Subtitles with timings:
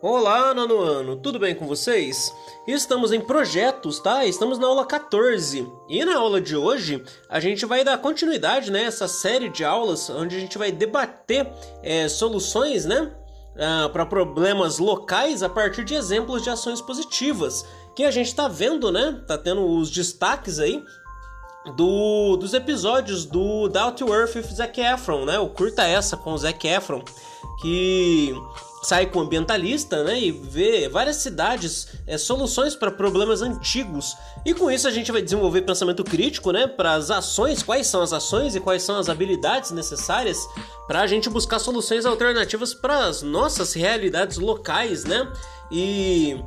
[0.00, 2.32] Olá, nono ano, tudo bem com vocês?
[2.68, 4.24] Estamos em projetos, tá?
[4.24, 8.88] Estamos na aula 14 e na aula de hoje a gente vai dar continuidade né,
[8.92, 13.12] série de aulas onde a gente vai debater é, soluções, né?
[13.58, 18.46] Ah, para problemas locais a partir de exemplos de ações positivas que a gente tá
[18.46, 19.20] vendo, né?
[19.26, 20.80] Tá tendo os destaques aí
[21.76, 25.40] do, dos episódios do Down to Earth with Zac Efron, né?
[25.40, 27.02] O Curta Essa com o Zac Efron,
[27.60, 28.32] que
[28.82, 34.16] sai com ambientalista, né, e vê várias cidades, é, soluções para problemas antigos.
[34.44, 38.02] E com isso a gente vai desenvolver pensamento crítico, né, para as ações, quais são
[38.02, 40.38] as ações e quais são as habilidades necessárias
[40.86, 45.30] para a gente buscar soluções alternativas para as nossas realidades locais, né,
[45.70, 46.40] e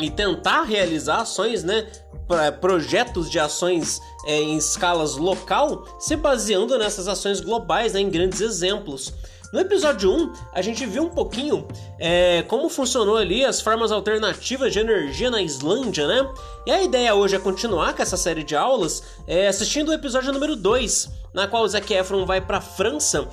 [0.00, 1.86] e tentar realizar ações, né,
[2.26, 8.10] para projetos de ações é, em escalas local, se baseando nessas ações globais, né, em
[8.10, 9.12] grandes exemplos.
[9.54, 11.64] No episódio 1, a gente viu um pouquinho
[11.96, 16.28] é, como funcionou ali as formas alternativas de energia na Islândia, né?
[16.66, 20.32] E a ideia hoje é continuar com essa série de aulas é, assistindo o episódio
[20.32, 23.28] número 2, na qual o Zac Efron vai para a França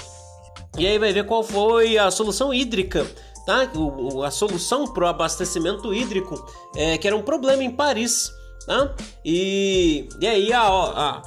[0.78, 3.04] e aí vai ver qual foi a solução hídrica
[3.44, 3.68] tá?
[3.76, 6.36] O, a solução para o abastecimento hídrico,
[6.76, 8.32] é, que era um problema em Paris.
[8.68, 8.94] Tá?
[9.26, 11.24] E, e aí a, a,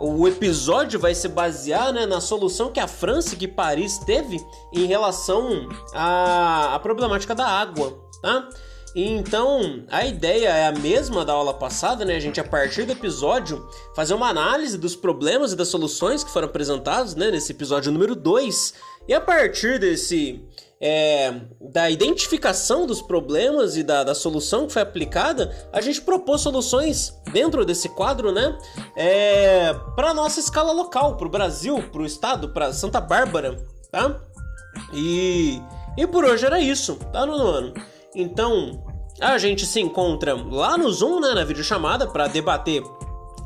[0.00, 4.44] o episódio vai se basear né, na solução que a França e que Paris teve
[4.72, 8.48] em relação à, à problemática da água, tá?
[8.94, 12.16] Então, a ideia é a mesma da aula passada, né?
[12.16, 16.30] A gente, a partir do episódio, fazer uma análise dos problemas e das soluções que
[16.30, 17.30] foram apresentados, né?
[17.30, 18.74] Nesse episódio número 2.
[19.06, 20.44] E a partir desse
[20.80, 26.40] é, da identificação dos problemas e da, da, solução que foi aplicada, a gente propôs
[26.40, 28.56] soluções dentro desse quadro, né?
[28.96, 33.56] É, para nossa escala local, para o Brasil, para o estado, para Santa Bárbara,
[33.90, 34.20] tá?
[34.92, 35.60] E,
[35.96, 37.74] e por hoje era isso, tá, no ano?
[38.18, 38.82] Então,
[39.20, 42.82] a gente se encontra lá no Zoom, né, na videochamada, para debater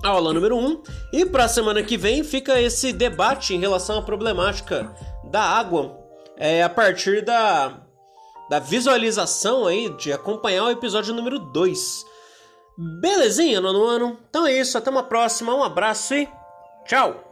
[0.03, 0.83] a aula número 1.
[1.13, 4.91] E para a semana que vem fica esse debate em relação à problemática
[5.25, 5.99] da água
[6.39, 7.83] é, a partir da,
[8.49, 12.07] da visualização aí, de acompanhar o episódio número 2.
[13.03, 14.19] Belezinha, nono ano?
[14.31, 16.27] Então é isso, até uma próxima, um abraço e
[16.87, 17.32] tchau!